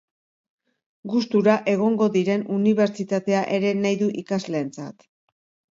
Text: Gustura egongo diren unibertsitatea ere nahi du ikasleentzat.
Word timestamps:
Gustura 1.13 1.57
egongo 1.75 2.09
diren 2.17 2.47
unibertsitatea 2.57 3.45
ere 3.61 3.77
nahi 3.85 4.03
du 4.05 4.13
ikasleentzat. 4.25 5.11